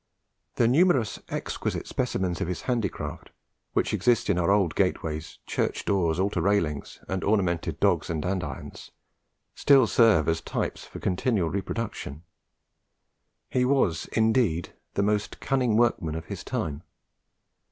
The 0.55 0.67
numerous 0.67 1.19
exquisite 1.29 1.85
specimens 1.85 2.41
of 2.41 2.47
his 2.47 2.63
handicraft 2.63 3.29
which 3.73 3.93
exist 3.93 4.31
in 4.31 4.39
our 4.39 4.49
old 4.49 4.73
gateways, 4.73 5.37
church 5.45 5.85
doors, 5.85 6.19
altar 6.19 6.41
railings, 6.41 6.99
and 7.07 7.23
ornamented 7.23 7.79
dogs 7.79 8.09
and 8.09 8.25
andirons, 8.25 8.89
still 9.53 9.85
serve 9.85 10.27
as 10.27 10.41
types 10.41 10.85
for 10.85 10.99
continual 10.99 11.51
reproduction. 11.51 12.23
He 13.47 13.63
was, 13.63 14.07
indeed, 14.11 14.73
the 14.95 15.03
most 15.03 15.39
"cunninge 15.39 15.77
workman" 15.77 16.15
of 16.15 16.25
his 16.25 16.43
time. 16.43 16.81